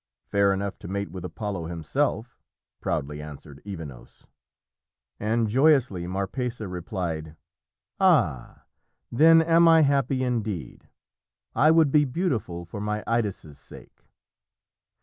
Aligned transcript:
"Fair 0.25 0.51
enough 0.51 0.79
to 0.79 0.87
mate 0.87 1.11
with 1.11 1.23
Apollo 1.23 1.67
himself!" 1.67 2.41
proudly 2.79 3.21
answered 3.21 3.61
Evenos. 3.63 4.25
And 5.19 5.47
joyously 5.47 6.07
Marpessa 6.07 6.67
replied, 6.67 7.35
"Ah, 7.99 8.63
then 9.11 9.43
am 9.43 9.67
I 9.67 9.81
happy 9.81 10.23
indeed! 10.23 10.89
I 11.53 11.69
would 11.69 11.91
be 11.91 12.05
beautiful 12.05 12.65
for 12.65 12.81
my 12.81 13.03
Idas' 13.05 13.59
sake!" 13.59 14.09